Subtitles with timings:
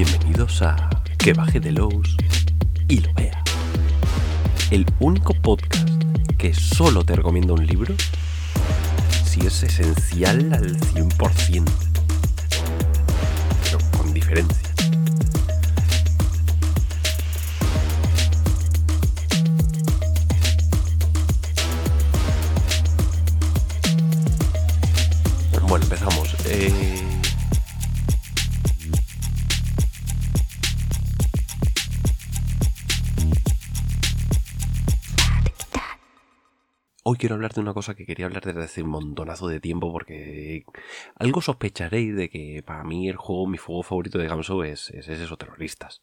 [0.00, 2.16] Bienvenidos a Que baje de Lowe's
[2.86, 3.42] y lo vea.
[4.70, 5.88] El único podcast
[6.38, 7.96] que solo te recomienda un libro
[9.24, 11.64] si es esencial al 100%.
[13.64, 14.70] Pero con diferencia.
[25.66, 26.36] Bueno, empezamos.
[26.46, 26.87] Eh,
[37.18, 40.64] quiero hablar de una cosa que quería hablar desde hace un montonazo de tiempo porque
[41.16, 45.08] algo sospecharéis de que para mí el juego, mi juego favorito de Gamso es, es,
[45.08, 46.00] esos terroristas.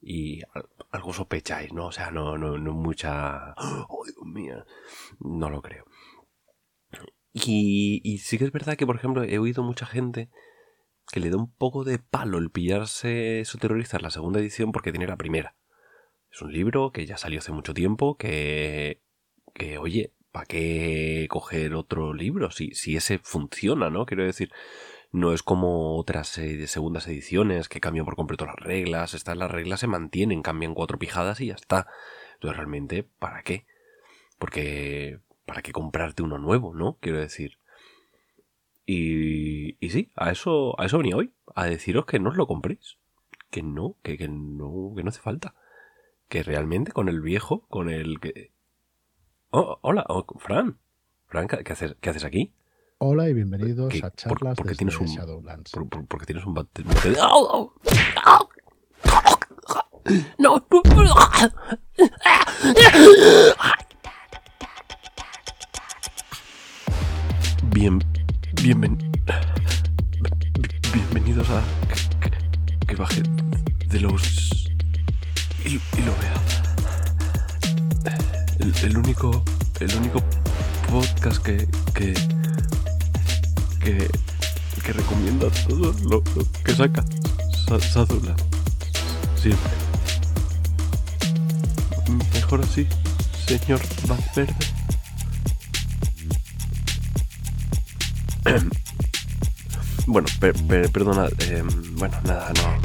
[0.00, 0.42] Y
[0.90, 1.86] algo sospecháis, ¿no?
[1.86, 3.54] O sea, no, no, no mucha...
[3.56, 4.64] ¡Oh, Dios mío!
[5.20, 5.84] No lo creo.
[7.32, 10.28] Y, sí que es verdad que, por ejemplo, he oído mucha gente
[11.10, 14.92] que le da un poco de palo el pillarse esos terroristas la segunda edición porque
[14.92, 15.56] tiene la primera.
[16.30, 19.02] Es un libro que ya salió hace mucho tiempo, que,
[19.54, 22.50] que oye, ¿para qué coger otro libro?
[22.50, 24.06] Si, si ese funciona, ¿no?
[24.06, 24.50] Quiero decir,
[25.12, 29.14] no es como otras segundas ediciones que cambian por completo las reglas.
[29.14, 31.86] Estas las reglas se mantienen, cambian cuatro pijadas y ya está.
[32.34, 33.66] Entonces, realmente, ¿para qué?
[34.38, 36.96] Porque, ¿para qué comprarte uno nuevo, no?
[37.00, 37.58] Quiero decir.
[38.86, 42.46] Y, y sí, a eso, a eso venía hoy, a deciros que no os lo
[42.46, 42.96] compréis.
[43.50, 45.54] Que no, que, que no, que no hace falta.
[46.28, 48.50] Que realmente con el viejo, con el que
[49.54, 50.78] Oh, hola, oh, Fran.
[51.26, 52.54] Fran, ¿qué haces, ¿qué haces aquí?
[52.98, 55.70] Hola y bienvenidos ¿Qué- a charlas por, por qué desde tienes un, Shadowlands.
[55.72, 56.84] por, por- por qué tienes un bate-
[60.38, 60.66] no.
[67.74, 67.98] Bien,
[68.62, 68.98] bienven,
[70.92, 73.22] bienvenidos a que, que- que baje
[73.88, 74.68] de los
[75.64, 76.41] y, y lo vea.
[78.80, 79.44] El, el único,
[79.80, 80.22] el único
[80.90, 82.14] podcast que, que,
[83.82, 84.08] que,
[84.84, 87.04] que recomienda todo lo, lo que saca
[87.66, 88.34] Sa- Sadula.
[89.36, 89.70] Siempre.
[92.34, 92.86] Mejor así,
[93.46, 94.54] señor Valverde.
[100.06, 101.62] bueno, per- per- perdona, eh,
[101.92, 102.82] bueno, nada, no.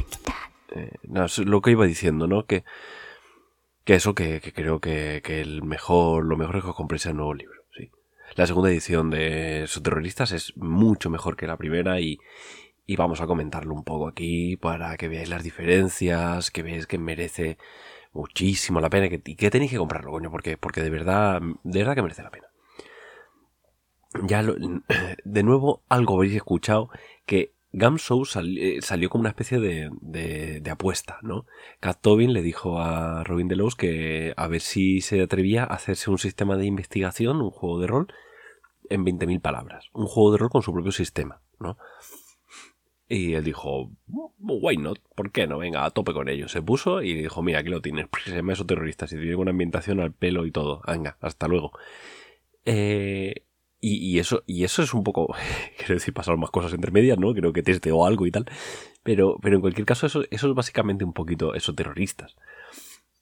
[0.80, 2.46] Eh, nada, es lo que iba diciendo, ¿no?
[2.46, 2.64] Que,
[3.88, 7.16] que eso, que, creo que, que el mejor, lo mejor es que os compréis el
[7.16, 7.90] nuevo libro, sí.
[8.36, 12.20] La segunda edición de Sus terroristas es mucho mejor que la primera y,
[12.86, 16.98] y vamos a comentarlo un poco aquí para que veáis las diferencias, que veáis que
[16.98, 17.58] merece
[18.12, 21.80] muchísimo la pena que, y que tenéis que comprarlo, coño, porque, porque de verdad, de
[21.80, 22.48] verdad que merece la pena.
[24.24, 26.90] Ya de nuevo algo habréis escuchado
[27.26, 28.24] que Gamshow
[28.58, 31.46] eh, salió como una especie de, apuesta, ¿no?
[31.80, 36.10] Cat Tobin le dijo a Robin Delos que a ver si se atrevía a hacerse
[36.10, 38.08] un sistema de investigación, un juego de rol,
[38.90, 39.90] en 20.000 palabras.
[39.94, 41.78] Un juego de rol con su propio sistema, ¿no?
[43.10, 43.92] Y él dijo,
[44.40, 45.00] why not?
[45.16, 45.60] ¿Por qué no?
[45.60, 46.50] Venga, a tope con ello.
[46.50, 48.08] Se puso y dijo, mira, aquí lo tienes.
[48.26, 50.82] Se llama eso terroristas y tiene una ambientación al pelo y todo.
[50.86, 51.72] Venga, hasta luego.
[52.66, 53.47] Eh,
[53.96, 55.34] y, eso, y eso es un poco,
[55.78, 57.34] quiero decir, pasaron más cosas entre medias, ¿no?
[57.34, 58.46] Creo que testeó algo y tal.
[59.04, 62.36] Pero, pero en cualquier caso, eso, eso es básicamente un poquito eso terroristas.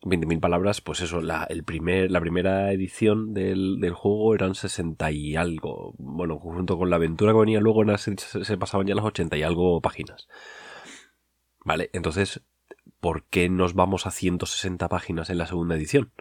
[0.02, 5.12] 20.000 palabras, pues eso, la, el primer, la primera edición del, del juego eran 60
[5.12, 5.96] y algo.
[5.98, 9.81] Bueno, junto con la aventura que venía luego se pasaban ya las 80 y algo
[9.81, 10.28] páginas.
[11.64, 12.42] Vale, entonces,
[13.00, 16.12] ¿por qué nos vamos a 160 páginas en la segunda edición?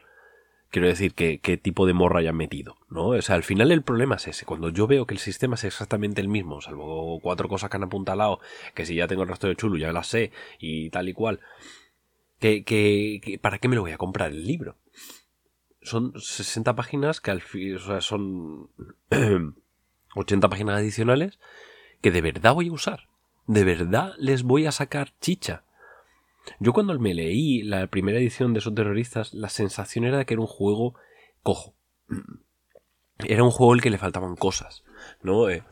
[0.75, 2.75] Quiero decir, ¿qué, qué tipo de morra hayan metido?
[2.91, 3.11] ¿No?
[3.11, 4.45] O sea, al final el problema es ese.
[4.45, 7.85] Cuando yo veo que el sistema es exactamente el mismo, salvo cuatro cosas que han
[7.85, 8.41] apuntalado,
[8.75, 11.39] que si ya tengo el resto de chulo, ya las sé, y tal y cual.
[12.41, 14.77] Que, que, que- ¿Para qué me lo voy a comprar el libro?
[15.81, 18.69] Son 60 páginas que al fin, o sea, son
[20.17, 21.39] 80 páginas adicionales
[22.01, 23.09] que de verdad voy a usar.
[23.47, 25.64] De verdad les voy a sacar chicha.
[26.59, 30.35] Yo cuando me leí la primera edición de esos terroristas, la sensación era de que
[30.35, 30.95] era un juego
[31.43, 31.75] cojo.
[33.19, 34.83] Era un juego al que le faltaban cosas,
[35.23, 35.49] ¿no?
[35.49, 35.63] Eh,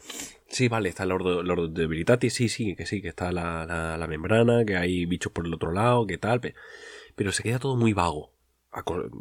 [0.46, 1.86] sí, vale, está el Ordo, el Ordo de
[2.30, 5.72] sí, sí, que sí, que está la, la- membrana, que hay bichos por el otro
[5.72, 6.54] lado, que tal, pe-
[7.16, 8.32] pero se queda todo muy vago.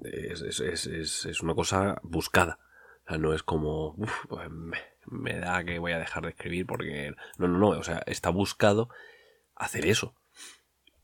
[0.03, 2.59] Es- es- es- es una cosa buscada.
[3.05, 4.77] O sea, no es como, "Uf, pues me,
[5.07, 7.13] me da que voy a dejar de escribir porque...
[7.39, 8.89] No, no, no, o sea, está buscado
[9.55, 10.13] hacer eso.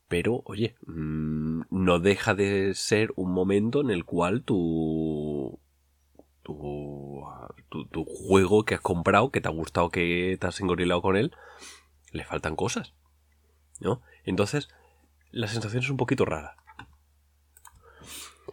[0.08, 5.60] Pero, oye, mm, no deja de ser un momento en el cual tu,
[6.42, 7.22] tu,
[7.68, 11.32] tu, juego que has comprado, que te ha gustado, que te has engorilado con él,
[12.12, 12.94] le faltan cosas.
[13.80, 14.00] ¿No?
[14.24, 14.68] Entonces,
[15.30, 16.56] la sensación es un poquito rara.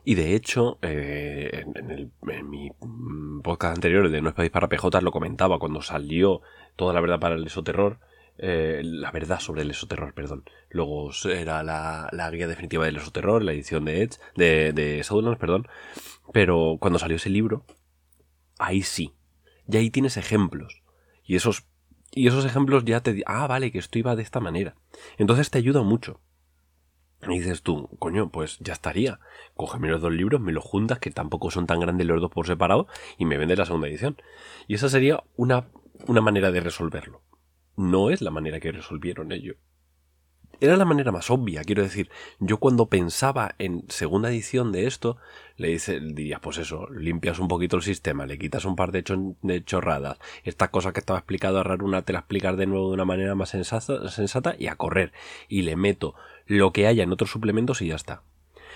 [0.04, 2.72] Y de hecho, eh, en, mi
[3.44, 6.42] podcast anterior, de No es país para PJ, lo comentaba cuando salió
[6.76, 8.00] toda la verdad para el esoterror.
[8.38, 10.44] Eh, la verdad sobre el esoterror, perdón.
[10.70, 15.06] Luego era la, guía definitiva del esoterror, la edición de Edge, de, de
[15.40, 15.68] perdón.
[16.34, 17.66] Pero cuando salió ese libro,
[18.60, 19.16] ahí sí.
[19.68, 20.84] Y ahí tienes ejemplos.
[21.24, 21.66] Y esos,
[22.12, 23.24] y esos ejemplos ya te...
[23.26, 24.76] Ah, vale, que esto iba de esta manera.
[25.18, 26.20] Entonces te ayuda mucho.
[27.28, 29.20] Y dices tú, coño, pues ya estaría.
[29.56, 32.46] Cógeme los dos libros, me los juntas, que tampoco son tan grandes los dos por
[32.46, 34.18] separado, y me vendes la segunda edición.
[34.68, 35.70] Y esa sería una,
[36.08, 37.22] una manera de resolverlo.
[37.76, 39.58] No es la manera que resolvieron ellos.
[40.62, 42.10] Era la manera más obvia, quiero decir.
[42.40, 45.18] Yo cuando pensaba en segunda edición de esto,
[45.58, 49.04] le dice, dirías, pues eso, limpias un poquito el sistema, le quitas un par de,
[49.66, 53.06] chorradas, esta cosa que estaba explicado a una te la explicas de nuevo de una
[53.06, 55.12] manera más sensata y a correr.
[55.50, 58.24] Y le meto lo que haya en otros suplementos y ya está.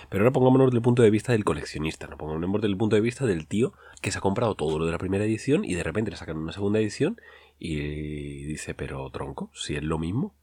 [0.08, 2.96] Pero ahora pongámonos desde el punto de vista del coleccionista, no pongámonos desde el punto
[2.96, 5.74] de vista del tío que se ha comprado todo lo de la primera edición y
[5.74, 7.20] de repente le sacan una segunda edición
[7.60, 10.34] y dice, pero tronco, si es lo mismo.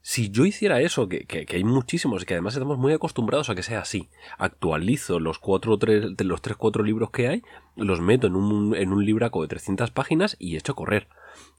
[0.00, 3.54] Si yo hiciera eso, que, que, hay muchísimos y que además estamos muy acostumbrados a
[3.54, 7.42] que sea así, actualizo los cuatro, tres, los tres, cuatro libros que hay,
[7.76, 11.08] los meto en un, en un libraco de 300 páginas y echo a correr.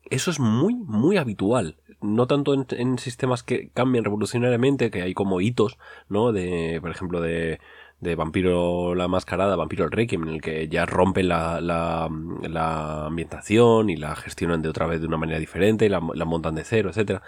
[0.10, 1.78] Eso es muy, muy habitual.
[2.02, 5.78] No tanto en, sistemas que cambian revolucionariamente, que hay como hitos,
[6.10, 6.34] ¿no?
[6.34, 7.62] De, por ejemplo, de,
[8.04, 13.90] de Vampiro la Mascarada, Vampiro el Requiem, en el que ya rompen la, la, ambientación
[13.90, 16.90] y la gestionan de otra vez de una manera diferente, la, la montan de cero,
[16.90, 17.22] etcétera.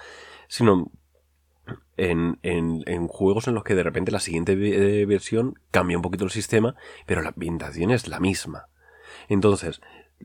[0.48, 0.92] Sino
[1.98, 6.04] en, en, en, juegos en los que de repente la siguiente eh, versión cambia un
[6.04, 6.75] poquito el sistema,
[7.06, 8.68] pero la ambientación es la misma.
[9.27, 9.81] Entonces,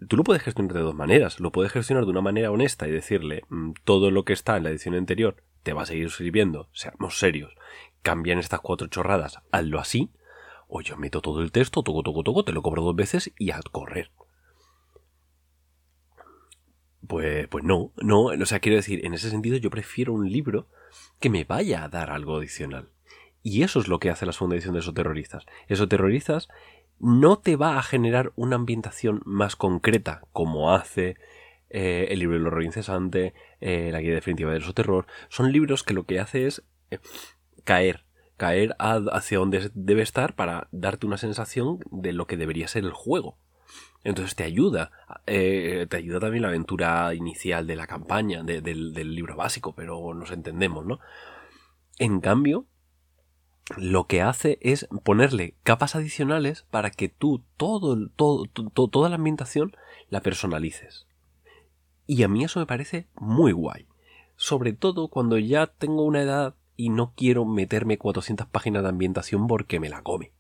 [0.09, 1.41] tú lo puedes gestionar de dos maneras.
[1.41, 4.65] Lo puedes gestionar de una manera honesta y decirle mm, todo lo que está en
[4.65, 7.55] la edición anterior te va a seguir sirviendo, seamos serios.
[8.03, 10.11] Cambian estas cuatro chorradas, hazlo así.
[10.73, 13.51] O yo meto todo el texto, toco, toco, toco, te lo cobro dos veces y
[13.51, 14.11] a correr.
[17.07, 20.69] Pues, pues no, no, o sea, quiero decir, en ese sentido yo prefiero un libro
[21.19, 22.89] que me vaya a dar algo adicional.
[23.43, 25.45] Y eso es lo que hace la segunda edición de esos terroristas.
[25.67, 26.49] Esos terroristas
[27.01, 31.17] no te va a generar una ambientación más concreta como hace
[31.71, 35.07] eh, el libro del horror incesante, eh, la guía definitiva del terror.
[35.29, 36.99] Son libros que lo que hace es eh,
[37.65, 38.05] caer,
[38.41, 42.93] caer hacia donde debe estar para darte una sensación de lo que debería ser el
[42.93, 43.37] juego.
[44.03, 44.91] Entonces te ayuda,
[45.27, 50.31] te ayuda también la aventura inicial de la campaña, del, del libro básico, pero nos
[50.31, 51.01] entendemos, ¿no?
[51.99, 52.65] En cambio,
[53.77, 59.77] lo que hace es ponerle capas adicionales para que tú todo, todo, toda la ambientación
[60.09, 61.07] la personalices.
[62.07, 63.87] Y a mí eso me parece muy guay.
[64.37, 69.47] Sobre todo cuando ya tengo una edad y no quiero meterme 400 páginas de ambientación
[69.47, 70.33] porque me la come.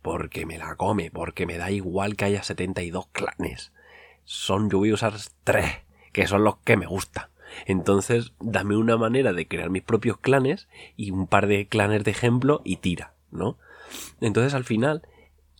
[0.00, 3.72] Porque me la come, porque me da igual que haya 72 clanes.
[4.24, 5.12] Son, yo voy a usar
[5.44, 5.70] tres,
[6.12, 7.26] que son los que me gustan.
[7.66, 12.10] Entonces, dame una manera de crear mis propios clanes y un par de clanes de
[12.10, 13.58] ejemplo y tira, ¿no?
[14.22, 15.02] Entonces, al final,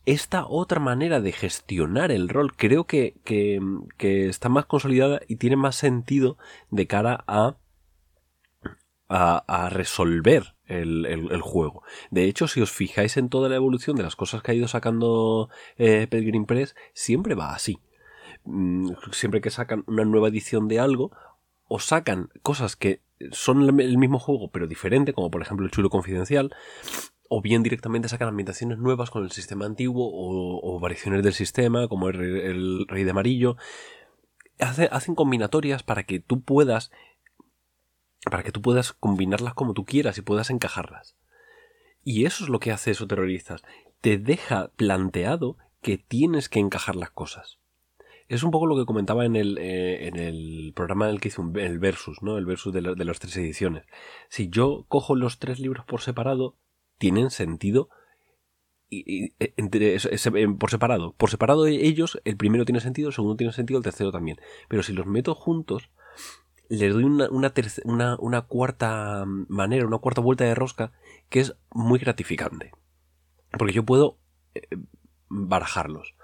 [0.07, 5.57] esta otra manera de gestionar el rol creo que, que, está más consolidada y tiene
[5.57, 6.39] más sentido
[6.71, 7.57] de cara a,
[9.09, 11.83] a, resolver el, el, juego.
[12.11, 14.69] De hecho, si os fijáis en toda la evolución de las cosas que ha ido
[14.69, 17.79] sacando eh, Pelgrim Press, siempre va así.
[18.45, 21.13] Mm, siempre que sacan una nueva edición de algo,
[21.69, 23.01] o sacan cosas que
[23.33, 26.55] son el mismo juego pero diferente, como por ejemplo el chulo confidencial,
[27.29, 32.09] o bien directamente sacan ambientaciones nuevas con el sistema antiguo o, variaciones del sistema, como
[32.09, 33.57] el, Rey de Amarillo.
[34.59, 36.93] hacen combinatorias para que tú puedas
[38.31, 41.17] para que tú puedas combinarlas como tú quieras y puedas encajarlas.
[42.03, 43.63] Y eso es lo que hace esos terroristas.
[44.01, 47.59] Te deja planteado que tienes que encajar las cosas.
[48.29, 51.29] Es un poco lo que comentaba en el, eh, en el programa en el que
[51.29, 52.39] hice el versus, ¿no?
[52.39, 53.85] El versus de, de las tres ediciones.
[54.29, 56.57] Si yo cojo los tres libros por separado,
[56.99, 57.89] tienen sentido
[58.91, 59.99] y, e, entre,
[60.59, 61.13] por separado.
[61.13, 64.39] Por separado ellos, el primero tiene sentido, el segundo tiene sentido, el tercero también.
[64.69, 65.91] Pero si los meto juntos,
[66.69, 67.29] les doy una,
[68.19, 70.93] una, cuarta manera, una cuarta vuelta de rosca
[71.29, 72.73] que es muy gratificante.
[73.53, 74.19] Porque yo puedo
[74.55, 74.63] eh,
[75.29, 76.15] barajarlos.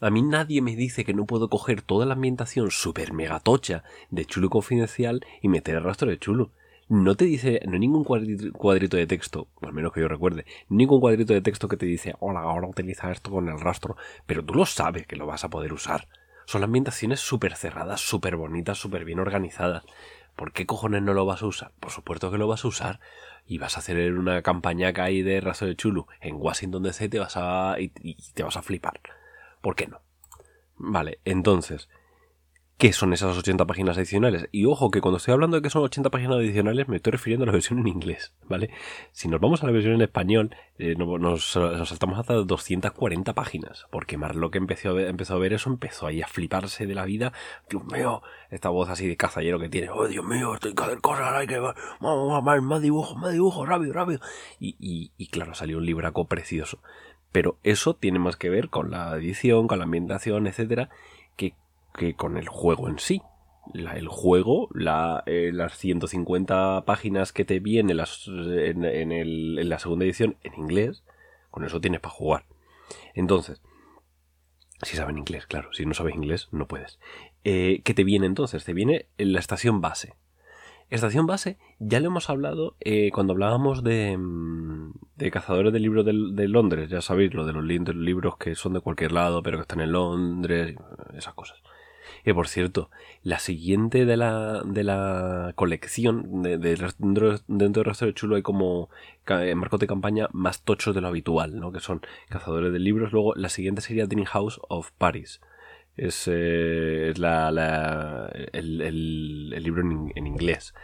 [0.00, 3.84] A mí nadie me dice que no puedo coger toda la ambientación super mega tocha
[4.10, 6.50] de Chulo Confidencial y meter el rastro de Chulo.
[6.88, 11.00] No te dice, no hay ningún cuadrito de texto, al menos que yo recuerde, ningún
[11.00, 14.52] cuadrito de texto que te dice, hola, ahora utiliza esto con el rastro, pero tú
[14.54, 16.08] lo sabes que lo vas a poder usar.
[16.52, 19.84] Son ambientaciones súper cerradas, súper bonitas, súper bien organizadas.
[20.36, 21.72] ¿Por qué cojones no lo vas a usar?
[21.80, 23.00] Por supuesto que lo vas a usar.
[23.46, 27.18] Y vas a hacer una campañaca ahí de Razo de Chulu en Washington DC te
[27.18, 29.00] vas a, y, y te vas a flipar.
[29.62, 30.02] ¿Por qué no?
[30.76, 31.88] Vale, entonces,
[32.78, 34.48] qué son esas 80 páginas adicionales.
[34.50, 37.44] Y ojo que cuando estoy hablando de que son 80 páginas adicionales me estoy refiriendo
[37.44, 38.70] a la versión en inglés, ¿vale?
[39.12, 44.16] Si nos vamos a la versión en español, eh, nos, saltamos hasta 240 páginas, porque
[44.16, 47.32] Marlock empezó a, ver, empezó a ver eso, empezó ahí a fliparse de la vida.
[47.70, 51.00] Dios mío, esta voz así de cazallero que tiene, oh Dios mío, estoy que hacer
[51.00, 51.58] cosas, hay que
[52.00, 54.20] vamos, más, más dibujos, más dibujos, rápido, rápido.
[54.58, 56.80] Y, y, y claro, salió un libraco precioso.
[57.30, 60.90] Pero eso tiene más que ver con la edición, con la ambientación, etcétera,
[61.94, 63.22] que con el juego en sí.
[63.74, 70.54] el juego, la, eh, las 150 páginas que te vienen en, la segunda edición en
[70.54, 71.04] inglés,
[71.50, 72.44] con eso tienes para jugar.
[73.14, 73.62] Entonces,
[74.82, 76.98] si sabes inglés, claro, si no sabes inglés no puedes.
[77.44, 78.64] Eh, ¿Qué te viene entonces?
[78.64, 80.14] Te viene la estación base.
[80.92, 86.04] Estación base, ya lo hemos hablado eh, cuando hablábamos de, mm, de Cazadores de Libros
[86.04, 89.56] de, de, Londres, ya sabéis, lo de los libros que son de cualquier lado, pero
[89.56, 90.76] que están en Londres,
[91.14, 91.62] esas cosas.
[92.24, 92.90] Que por cierto,
[93.22, 98.90] la siguiente de la, de la colección, de, dentro, dentro resto de chulo hay como
[99.56, 101.72] marcos de campaña más tochos de lo habitual, ¿no?
[101.72, 103.12] Que son cazadores de libros.
[103.12, 105.40] Luego, la siguiente sería Dream House of Paris.
[105.96, 110.74] Es, eh, es la, el, libro en, inglés.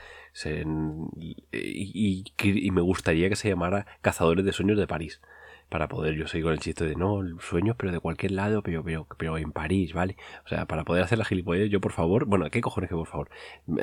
[0.45, 5.21] y, y, me gustaría que se llamara Cazadores de Sueños de París
[5.69, 8.83] para poder yo seguir con el chiste de no, sueños, pero de cualquier lado, pero,
[8.83, 10.17] pero, pero en París, ¿vale?
[10.45, 13.07] O sea, para poder hacer la gilipollez, yo por favor, bueno, ¿qué cojones que por
[13.07, 13.31] favor?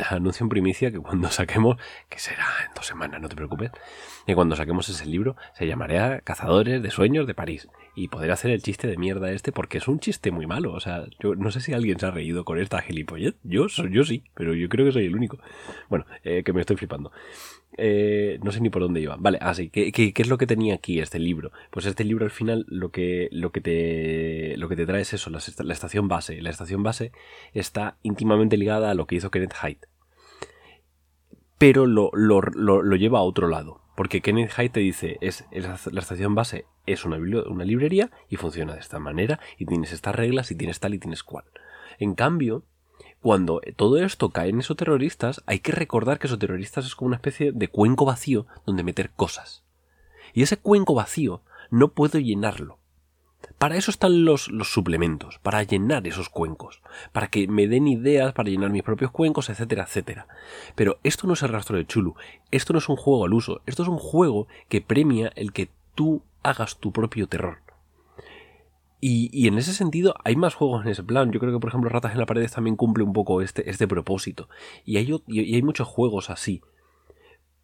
[0.09, 1.77] Anuncio en primicia que cuando saquemos,
[2.09, 3.71] que será en dos semanas, no te preocupes,
[4.25, 7.67] que cuando saquemos ese libro se llamará Cazadores de Sueños de París.
[7.97, 10.73] Y poder hacer el chiste de mierda este, porque es un chiste muy malo.
[10.73, 13.35] O sea, yo no sé si alguien se ha reído con esta gilipollez.
[13.43, 15.39] Yo, yo sí, pero yo creo que soy el único.
[15.89, 17.13] Bueno, eh, que me estoy flipando.
[17.77, 19.17] Eh, no sé ni por dónde iba.
[19.19, 21.51] Vale, así, ¿qué, ¿qué, es lo que tenía aquí este libro?
[21.71, 25.13] Pues este libro al final lo que, lo que, te, lo que te trae es
[25.13, 25.39] eso, la,
[25.73, 26.41] estación base.
[26.41, 27.11] La estación base
[27.53, 29.87] está íntimamente ligada a lo que hizo Kenneth Hyde.
[31.57, 33.81] Pero lo, lo, lo, lleva a otro lado.
[33.95, 38.73] Porque Kenneth Hyde te dice, es, la estación base es una, una librería y funciona
[38.73, 41.45] de esta manera y tienes estas reglas y tienes tal y tienes cual.
[41.97, 42.65] En cambio,
[43.25, 47.07] cuando todo esto cae en esos terroristas, hay que recordar que esos terroristas es como
[47.07, 49.63] una especie de cuenco vacío donde meter cosas.
[50.35, 51.41] Y ese cuenco vacío
[51.71, 52.77] no puedo llenarlo.
[53.57, 58.31] Para eso están los, los, suplementos, para llenar esos cuencos, para que me den ideas
[58.33, 60.27] para llenar mis propios cuencos, etcétera, etcétera.
[60.75, 62.13] Pero esto no es el rastro de Chulu,
[62.51, 65.69] esto no es un juego al uso, esto es un juego que premia el que
[65.95, 67.64] tú hagas tu propio terror.
[69.01, 71.31] Y, en ese sentido hay más juegos en ese plan.
[71.31, 73.87] Yo creo que, por ejemplo, Ratas en la Paredes también cumple un poco este, este
[73.87, 74.49] propósito.
[74.83, 76.61] Y hay, y hay muchos juegos así.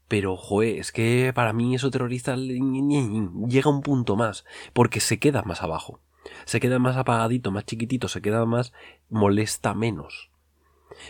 [0.08, 4.46] Pero, joe, es que para mí eso terrorista llega un punto más.
[4.74, 6.00] Porque se queda más abajo.
[6.46, 8.74] Se queda más apagadito, más chiquitito, se queda más
[9.10, 10.30] molesta menos.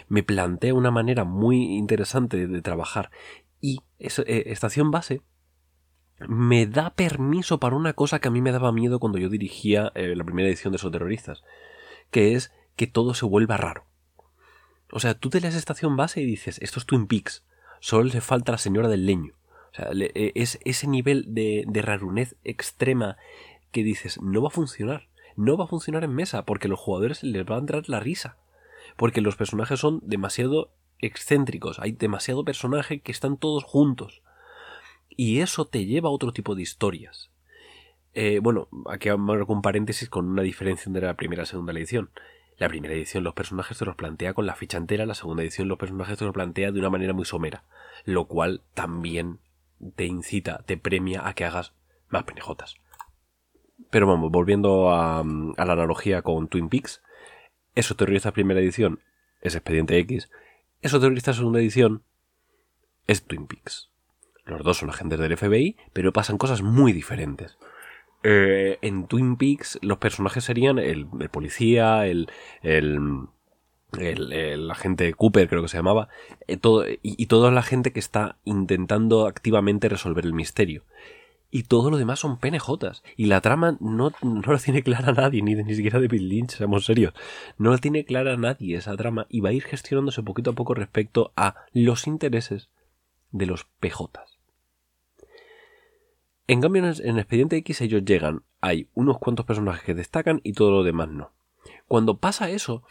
[0.07, 3.09] Me plantea una manera muy interesante de, trabajar.
[3.59, 5.21] Y eh, estación base
[6.27, 9.91] me da permiso para una cosa que a mí me daba miedo cuando yo dirigía
[9.95, 11.43] eh, la primera edición de esos terroristas,
[12.09, 13.85] que es que todo se vuelva raro.
[14.91, 17.43] O sea, tú te lees estación base y dices, esto es Twin Peaks,
[17.79, 19.33] solo le falta la señora del leño.
[19.71, 23.17] O sea, eh, es ese nivel de, rarunez extrema
[23.71, 25.07] que dices, no va a funcionar.
[25.37, 28.37] No va a funcionar en mesa porque los jugadores les va a entrar la risa.
[28.97, 31.79] Porque los personajes son demasiado excéntricos.
[31.79, 34.21] Hay demasiado personaje que están todos juntos.
[35.23, 37.29] Y eso te lleva a otro tipo de historias.
[38.15, 41.73] Eh, bueno, aquí vamos un paréntesis con una diferencia entre la primera y la segunda
[41.73, 42.09] edición.
[42.57, 45.67] La primera edición los personajes te los plantea con la ficha entera, la segunda edición
[45.67, 47.65] los personajes te los plantea de una manera muy somera,
[48.03, 49.37] lo cual también
[49.95, 51.75] te incita, te premia a que hagas
[52.09, 52.77] más penejotas.
[53.91, 57.03] Pero vamos, volviendo a, la analogía con Twin Peaks,
[57.75, 59.01] eso terrorista primera edición
[59.41, 60.31] es Expediente X,
[60.81, 62.01] eso terrorista segunda edición
[63.05, 63.90] es Twin Peaks.
[64.45, 67.57] Los dos son agentes del FBI, pero pasan cosas muy diferentes.
[68.23, 72.29] Eh, en Twin Peaks los personajes serían el, policía, el,
[72.61, 73.27] el,
[73.99, 76.07] el, agente Cooper creo que se llamaba,
[76.47, 80.83] eh, todo, y, toda la gente que está intentando activamente resolver el misterio.
[81.53, 83.03] Y todo lo demás son penejotas.
[83.17, 86.51] Y la trama no, no lo tiene clara nadie, ni, ni siquiera de Bill Lynch,
[86.51, 87.13] seamos serios.
[87.57, 90.73] No lo tiene clara nadie esa trama y va a ir gestionándose poquito a poco
[90.73, 92.69] respecto a los intereses
[93.31, 94.30] de los PJs.
[96.51, 100.69] En cambio, en Expediente X ellos llegan, hay unos cuantos personajes que destacan y todo
[100.69, 101.31] lo demás no.
[101.87, 102.83] Cuando pasa eso,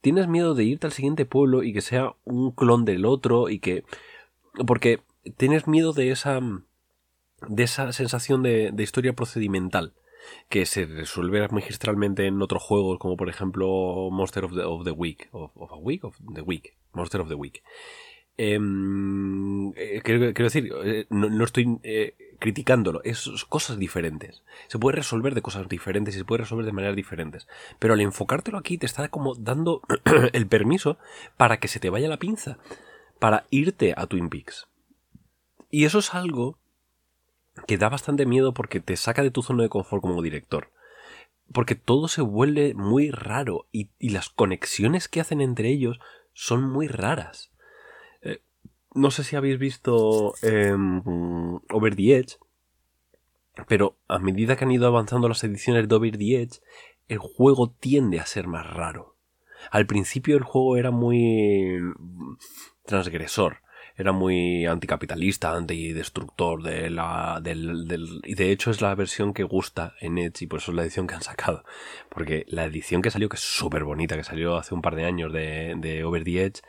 [0.00, 3.58] tienes miedo de irte al siguiente pueblo y que sea un clon del otro y
[3.58, 3.82] que...
[4.68, 5.00] Porque
[5.36, 6.38] tienes miedo de esa...
[7.48, 9.94] de esa sensación de, de historia procedimental
[10.48, 15.50] que se resuelve magistralmente en otros juegos como por ejemplo Monster of the, Week of,
[15.56, 15.70] of
[16.34, 17.62] the Week Monster of the Week
[18.40, 24.42] Em, eh, quiero, decir, eh, no, estoy eh, criticándolo, es cosas diferentes.
[24.68, 27.48] Se puede resolver de cosas diferentes y se puede resolver de maneras diferentes.
[27.78, 29.82] Pero al enfocártelo aquí te está como dando
[30.32, 30.98] el permiso
[31.36, 32.58] para que se te vaya la pinza,
[33.18, 34.68] para irte a Twin Peaks.
[35.70, 36.58] Y eso es algo
[37.66, 40.70] que da bastante miedo porque te saca de tu zona de confort como director.
[41.52, 45.98] Porque todo se vuelve muy raro y las conexiones que hacen entre ellos
[46.34, 47.50] son muy raras
[48.94, 51.02] no sé si habéis visto em,
[51.70, 52.36] Over the Edge,
[53.66, 56.60] pero a medida que han ido avanzando las ediciones de Over the Edge,
[57.08, 59.16] el juego tiende a ser más raro.
[59.70, 61.80] Al principio el juego era muy
[62.84, 63.58] transgresor,
[63.96, 69.94] era muy anticapitalista, antidestructor de la, del, y de hecho es la versión que gusta
[70.00, 71.64] en Edge y por eso es la edición que han sacado.
[72.08, 75.04] Porque la edición que salió, que es súper bonita, que salió hace un par de
[75.04, 76.62] años de, de Over the Edge,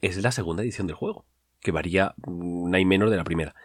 [0.00, 1.26] es la segunda edición del juego
[1.66, 3.56] que varía una y menos de la primera.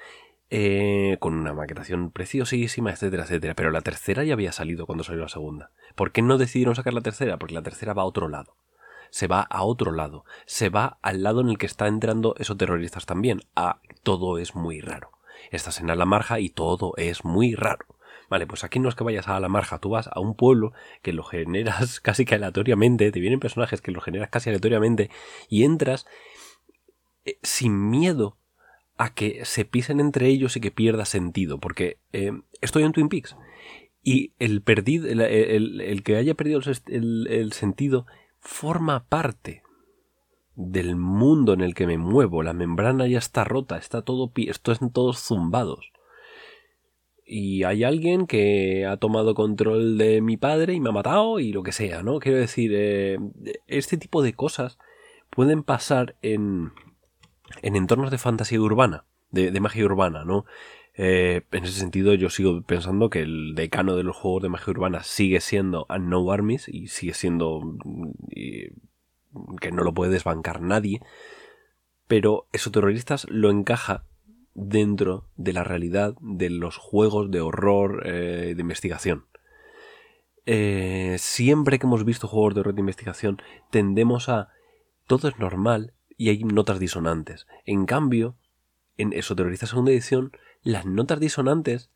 [0.49, 3.53] Eh, con una maquetación preciosísima, etcétera, etcétera.
[3.53, 5.69] Pero la tercera ya había salido cuando salió la segunda.
[5.93, 7.37] ¿Por qué no decidieron sacar la tercera?
[7.37, 8.55] Porque la tercera va a otro lado.
[9.11, 10.25] Se va a otro lado.
[10.47, 13.41] Se va al lado en el que están entrando esos terroristas también.
[13.55, 15.11] A todo es muy raro.
[15.51, 17.85] Estás en la marja y todo es muy raro.
[18.31, 20.71] Vale, pues aquí no es que vayas a la marja, tú vas a un pueblo
[21.01, 25.09] que lo generas casi que aleatoriamente, te vienen personajes que lo generas casi aleatoriamente
[25.49, 26.07] y entras
[27.25, 28.37] eh, sin miedo
[28.97, 33.09] a que se pisen entre ellos y que pierda sentido, porque eh, estoy en Twin
[33.09, 33.35] Peaks
[34.03, 38.05] y el, perdido, el, que haya perdido el, sentido
[38.39, 39.61] forma parte
[40.55, 44.91] del mundo en el que me muevo, la membrana ya está rota, está todo, están
[44.91, 45.91] todos zumbados.
[47.25, 51.53] Y hay alguien que ha tomado control de mi padre y me ha matado y
[51.53, 52.19] lo que sea, ¿no?
[52.19, 53.17] Quiero decir, eh,
[53.67, 54.77] este tipo de cosas
[55.29, 56.71] pueden pasar en,
[57.61, 60.45] en entornos de fantasía urbana, de, magia urbana, ¿no?
[60.95, 64.71] Eh, en ese sentido, yo sigo pensando que el decano de los juegos de magia
[64.71, 67.61] urbana sigue siendo Unknown Armies y sigue siendo.
[69.61, 71.01] que no lo puede desbancar nadie.
[72.07, 74.03] Pero esos terroristas lo encaja
[74.53, 79.25] dentro de la realidad de los juegos de horror eh, de investigación.
[80.45, 84.49] Eh, siempre que hemos visto juegos de horror de investigación, tendemos a.
[85.07, 87.47] todo es normal y hay notas disonantes.
[87.65, 88.37] En cambio,
[88.95, 90.31] en Esoterrorista segunda edición,
[90.61, 91.89] las notas disonantes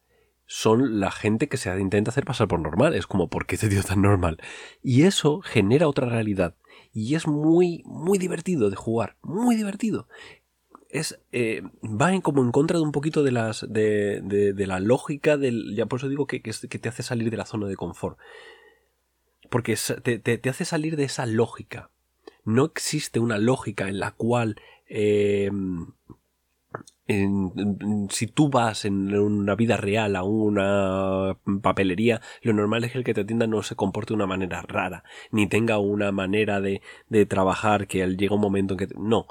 [0.48, 2.96] son la gente que se intenta hacer pasar por normal.
[2.96, 4.40] Es como, ¿por qué este tío tan normal?
[4.82, 6.56] Y eso genera otra realidad.
[6.92, 9.16] Y es muy, muy divertido de jugar.
[9.22, 10.08] Muy divertido.
[10.90, 14.80] Es, eh, va en, como en contra de un poquito de las de, de, la
[14.80, 17.76] lógica del ya por eso digo que, que, te hace salir de la zona de
[17.76, 18.18] confort
[19.52, 21.92] porque te, te hace salir de esa lógica
[22.45, 24.55] no existe una lógica en la cual
[24.88, 25.51] eh,
[28.10, 33.03] si tú vas en una vida real a una papelería, lo normal es que el
[33.03, 36.81] que te atienda no se comporte de una manera rara, ni tenga una manera de,
[37.10, 38.88] de trabajar que llega un momento en que...
[38.97, 39.27] No.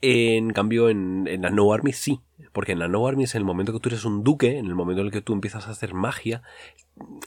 [0.00, 2.20] En cambio, en, en la No Army sí.
[2.52, 4.76] Porque en la No Army, en el momento que tú eres un duque, en el
[4.76, 6.42] momento en el que tú empiezas a hacer magia,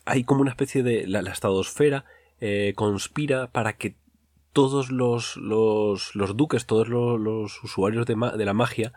[0.06, 1.06] hay como una especie de...
[1.06, 2.06] La, estadosfera
[2.40, 3.96] eh, conspira para que
[4.54, 8.94] todos los, los, los duques, todos los, usuarios de, de, la magia,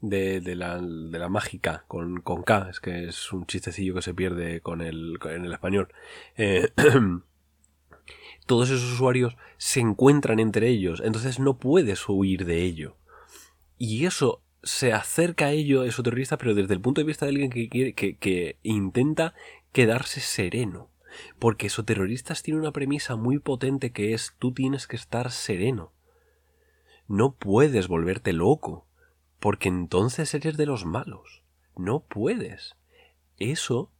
[0.00, 4.14] de, la, de la mágica con, con, K, es que es un chistecillo que se
[4.14, 5.88] pierde con el, en el español.
[6.36, 6.70] Eh,
[8.46, 12.96] todos esos usuarios se encuentran entre ellos, entonces no puedes huir de ello.
[13.76, 17.30] Y eso se acerca a ello, eso terrorista, pero desde el punto de vista de
[17.30, 19.34] alguien que, quiere, que, que intenta
[19.72, 20.90] quedarse sereno.
[21.38, 25.92] Porque esos terroristas tienen una premisa muy potente que es tú tienes que estar sereno.
[27.06, 28.86] No puedes volverte loco,
[29.40, 31.42] porque entonces eres de los malos.
[31.76, 32.76] No puedes.
[33.38, 33.90] Eso...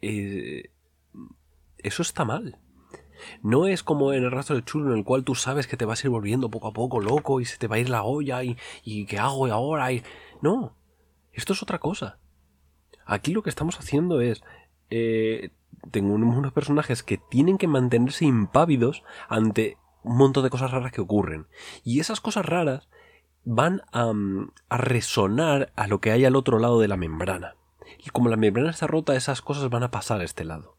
[0.00, 0.70] Eh,
[1.78, 2.58] eso está mal.
[3.42, 5.84] No es como en el rastro del chulo en el cual tú sabes que te
[5.84, 8.04] vas a ir volviendo poco a poco loco y se te va a ir la
[8.04, 9.92] olla y, y ¿qué hago ahora?
[9.92, 10.02] Y...
[10.40, 10.76] No,
[11.32, 12.18] esto es otra cosa.
[13.04, 14.42] Aquí lo que estamos haciendo es
[14.90, 15.50] eh,
[15.90, 21.00] tengo unos personajes que tienen que mantenerse impávidos ante un montón de cosas raras que
[21.00, 21.46] ocurren.
[21.84, 22.88] Y esas cosas raras
[23.44, 24.12] van a,
[24.68, 27.56] a, resonar a lo que hay al otro lado de la membrana.
[27.98, 30.76] Y como la membrana está rota, esas cosas van a pasar a este lado.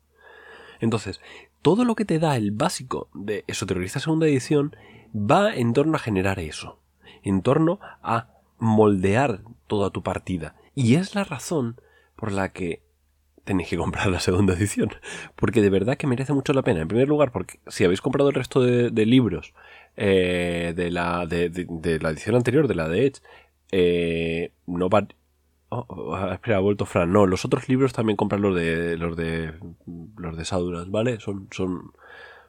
[0.80, 1.20] Entonces,
[1.62, 4.76] todo lo que te da el básico de Esoterrorista segunda edición
[5.14, 6.80] va en torno a generar eso,
[7.24, 10.56] en torno a moldear toda tu partida.
[10.76, 11.82] Y es la razón
[12.16, 12.84] por la que
[13.50, 14.92] tenéis que comprar la segunda edición.
[15.36, 16.82] Porque de verdad que merece mucho la pena.
[16.82, 19.56] En primer lugar, porque si habéis comprado el resto de, libros
[19.98, 23.22] eh, de, la, de, la edición anterior, de la de Edge,
[23.72, 25.08] eh, no va...
[25.70, 27.12] Oh, oh, espera, ha vuelto Fran.
[27.12, 29.54] No, los otros libros también compran los de los de
[30.18, 31.20] los de Saduras, ¿vale?
[31.20, 31.92] Son son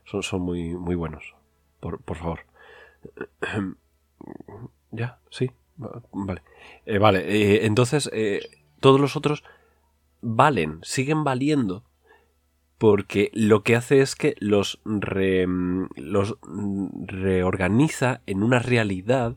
[0.04, 1.34] son, son muy muy buenos.
[1.80, 2.40] Por, por favor.
[4.90, 5.50] ya, sí.
[6.12, 6.42] Vale.
[6.86, 8.10] Eh, vale, entonces
[8.80, 9.44] todos los otros
[10.20, 11.84] valen, siguen valiendo,
[12.78, 19.36] porque lo que hace es que los, los reorganiza en una realidad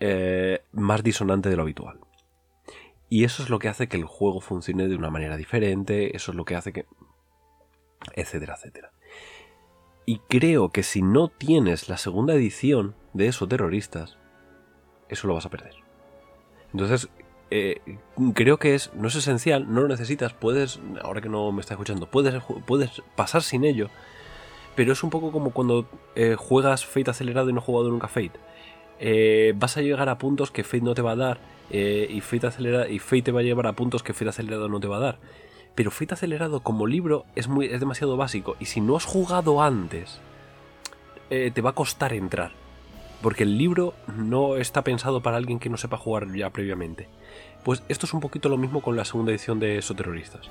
[0.00, 2.00] eh, más disonante de lo habitual.
[3.08, 6.32] Y eso es lo que hace que el juego funcione de una manera diferente, eso
[6.32, 6.86] es lo que hace que...
[8.14, 8.92] etcétera, etcétera.
[10.04, 14.18] Y creo que si no tienes la segunda edición de esos terroristas,
[15.08, 15.74] eso lo vas a perder.
[16.72, 17.08] Entonces,
[17.58, 17.80] eh,
[18.34, 21.74] creo que es, no es esencial, no lo necesitas, puedes, ahora que no me está
[21.74, 23.88] escuchando, puedes, puedes pasar sin ello,
[24.74, 28.08] pero es un poco como cuando eh, juegas Fate acelerado y no has jugado nunca
[28.08, 28.38] Fate.
[28.98, 31.38] Eh, vas a llegar a puntos que Fate no te va a dar
[31.70, 34.78] y, Fate acelerado, y Fate te va a llevar a puntos que Fate acelerado no
[34.78, 35.18] te va a dar.
[35.74, 39.62] Pero Fate acelerado como libro es, muy, es demasiado básico y si no has jugado
[39.62, 40.20] antes,
[41.28, 42.65] te va a costar entrar.
[43.22, 47.08] Porque el libro no está pensado para alguien que no sepa jugar ya previamente.
[47.64, 50.48] Pues esto es un poquito lo mismo con la segunda edición de Esoterroristas.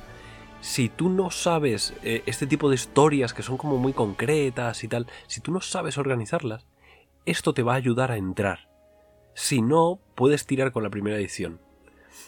[0.61, 4.87] Si tú no sabes eh, este tipo de historias que son como muy concretas y
[4.87, 6.65] tal, si tú no sabes organizarlas,
[7.25, 8.67] esto te va a ayudar a entrar.
[9.35, 11.59] Si no, puedes tirar con la primera edición.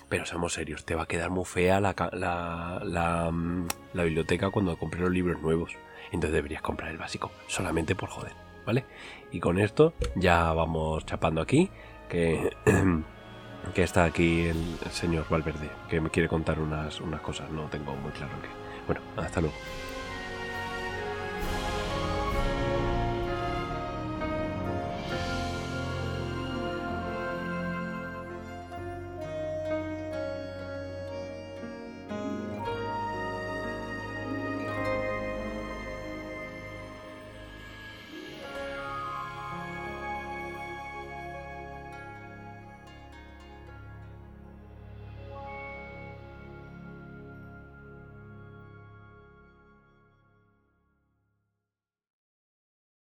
[0.10, 4.52] Pero seamos serios, te va a quedar muy fea la, la, la, mm, la biblioteca
[4.52, 5.74] cuando compres los libros nuevos.
[6.12, 8.34] Entonces deberías comprar el básico, solamente por joder,
[8.66, 8.86] ¿vale?
[9.32, 11.70] Y con esto ya vamos chapando aquí,
[12.10, 12.52] que
[13.74, 17.50] que está aquí el, señor Valverde, que me quiere contar unas, unas cosas.
[17.52, 18.50] No tengo muy claro qué.
[18.86, 19.56] Bueno, hasta luego.